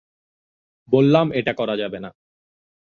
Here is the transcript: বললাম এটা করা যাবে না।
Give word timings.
বললাম 0.89 1.27
এটা 1.33 1.53
করা 1.53 1.75
যাবে 1.77 1.99
না। 1.99 2.09